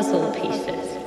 [0.00, 0.99] puzzle pieces.